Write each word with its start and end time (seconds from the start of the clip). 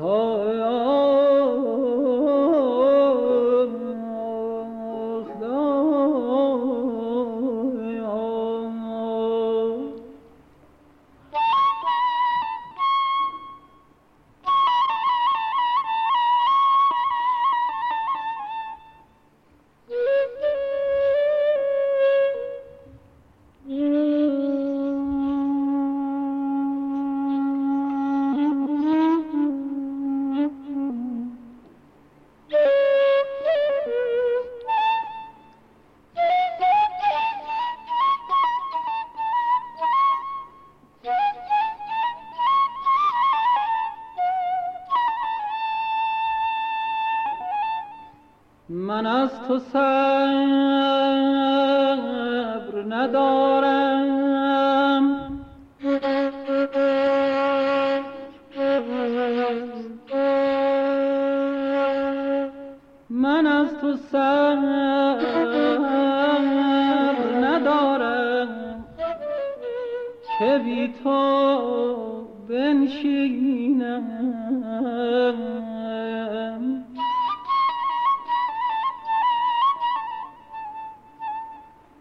हो 0.00 0.29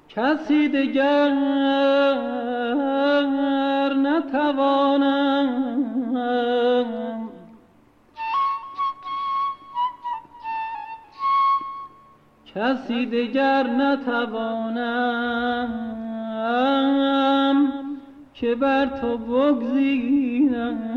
کسی 0.09 0.67
دگر 0.67 1.29
نتوانم. 3.93 5.49
کسی 12.55 13.05
دگر 13.05 13.63
نتوانم 13.63 14.89
که 18.33 18.55
بر 18.55 18.85
تو 18.85 19.17
بگزینم. 19.17 20.88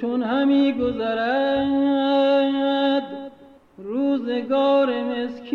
چون 0.00 0.22
همی 0.22 0.72
گذرد. 0.72 1.96
روزگار 3.78 5.02
مسکینم 5.02 5.45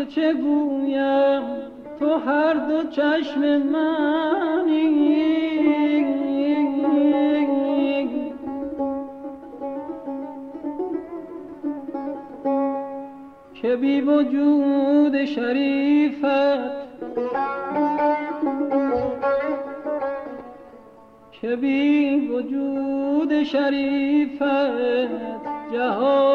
که 0.00 0.06
چه 0.06 0.32
گویم؟ 0.32 1.42
تو 1.98 2.14
هر 2.14 2.54
دو 2.54 2.82
چشم 2.90 3.40
منی. 3.40 5.20
که 13.54 13.76
بی 13.76 14.00
وجود 14.00 15.24
شریفت. 15.24 16.24
که 21.32 21.56
بی 21.56 22.28
وجود 22.28 23.42
شریفت. 23.42 24.42
جهان 25.72 26.30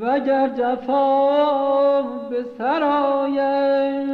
وگر 0.00 0.48
جفا 0.48 2.02
به 2.30 2.44
سر 2.58 2.82
آید 2.82 4.06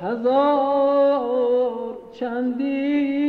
هزار 0.00 1.96
چندینم 2.12 3.21